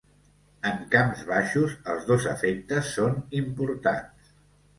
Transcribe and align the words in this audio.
En 0.69 0.77
camps 0.95 1.21
baixos, 1.31 1.75
els 1.95 2.07
dos 2.13 2.25
efectes 2.33 2.91
són 2.97 3.21
importants. 3.43 4.35